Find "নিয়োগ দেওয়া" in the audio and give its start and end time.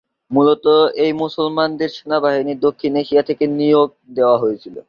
3.49-4.37